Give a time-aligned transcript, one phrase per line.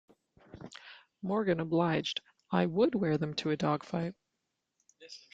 [1.21, 4.15] Morgan obliged: "I "would" wear them to a dogfight.